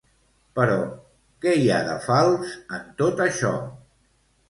[0.59, 0.77] Però
[1.45, 3.57] que hi ha de fals en tot això?